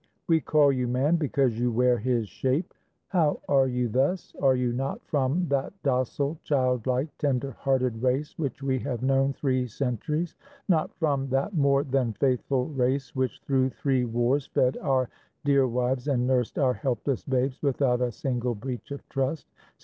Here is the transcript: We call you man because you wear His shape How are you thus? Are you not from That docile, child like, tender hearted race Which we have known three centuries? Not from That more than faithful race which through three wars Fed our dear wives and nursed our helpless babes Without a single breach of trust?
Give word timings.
We 0.27 0.41
call 0.41 0.71
you 0.71 0.87
man 0.87 1.17
because 1.17 1.59
you 1.59 1.71
wear 1.71 1.99
His 1.99 2.27
shape 2.27 2.73
How 3.09 3.39
are 3.47 3.67
you 3.67 3.87
thus? 3.87 4.33
Are 4.41 4.55
you 4.55 4.73
not 4.73 4.99
from 5.05 5.47
That 5.49 5.73
docile, 5.83 6.39
child 6.41 6.87
like, 6.87 7.15
tender 7.19 7.51
hearted 7.51 8.01
race 8.01 8.33
Which 8.39 8.63
we 8.63 8.79
have 8.79 9.03
known 9.03 9.31
three 9.33 9.67
centuries? 9.67 10.33
Not 10.67 10.91
from 10.95 11.29
That 11.29 11.53
more 11.53 11.83
than 11.83 12.13
faithful 12.13 12.65
race 12.69 13.15
which 13.15 13.41
through 13.45 13.69
three 13.69 14.03
wars 14.05 14.47
Fed 14.47 14.75
our 14.77 15.07
dear 15.45 15.67
wives 15.67 16.07
and 16.07 16.25
nursed 16.25 16.57
our 16.57 16.73
helpless 16.73 17.23
babes 17.23 17.61
Without 17.61 18.01
a 18.01 18.11
single 18.11 18.55
breach 18.55 18.89
of 18.89 19.07
trust? 19.07 19.45